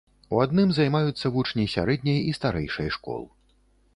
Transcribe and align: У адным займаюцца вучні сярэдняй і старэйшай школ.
У 0.35 0.37
адным 0.45 0.71
займаюцца 0.77 1.31
вучні 1.35 1.65
сярэдняй 1.75 2.19
і 2.31 2.35
старэйшай 2.39 2.89
школ. 2.99 3.21